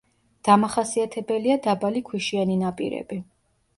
დამახასიათებელია 0.47 1.57
დაბალი 1.67 2.03
ქვიშიანი 2.09 2.57
ნაპირები. 2.63 3.21